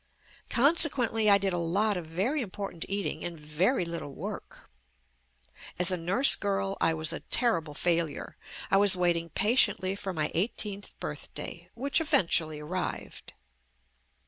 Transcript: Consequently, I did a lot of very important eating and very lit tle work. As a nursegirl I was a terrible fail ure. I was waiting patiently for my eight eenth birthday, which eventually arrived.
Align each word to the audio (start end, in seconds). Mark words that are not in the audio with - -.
Consequently, 0.49 1.29
I 1.29 1.37
did 1.37 1.53
a 1.53 1.59
lot 1.59 1.95
of 1.95 2.07
very 2.07 2.41
important 2.41 2.85
eating 2.89 3.23
and 3.23 3.39
very 3.39 3.85
lit 3.85 3.99
tle 3.99 4.11
work. 4.15 4.67
As 5.77 5.91
a 5.91 5.95
nursegirl 5.95 6.75
I 6.81 6.91
was 6.91 7.13
a 7.13 7.19
terrible 7.19 7.75
fail 7.75 8.09
ure. 8.09 8.35
I 8.71 8.77
was 8.77 8.95
waiting 8.95 9.29
patiently 9.29 9.95
for 9.95 10.11
my 10.11 10.31
eight 10.33 10.57
eenth 10.65 10.95
birthday, 10.99 11.69
which 11.75 12.01
eventually 12.01 12.59
arrived. 12.59 13.33